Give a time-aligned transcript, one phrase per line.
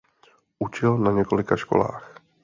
[0.59, 2.15] Učil na několika školách.